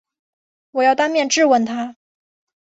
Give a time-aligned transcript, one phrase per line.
[0.71, 1.95] 我要当面质问他